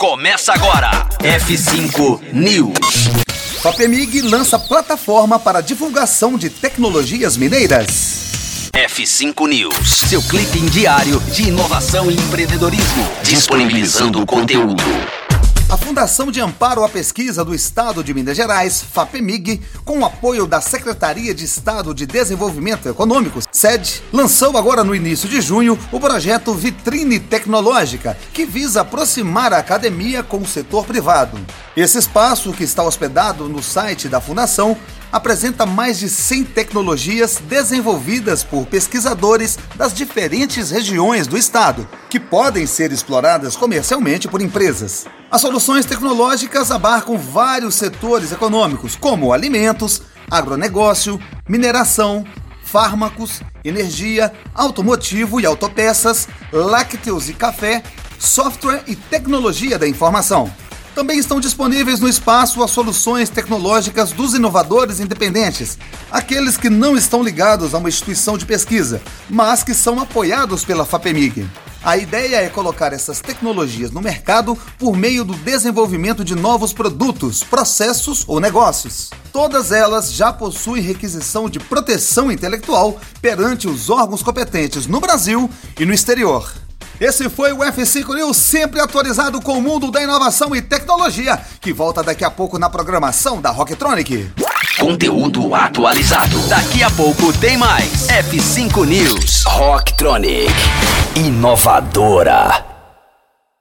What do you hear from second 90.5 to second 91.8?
e tecnologia, que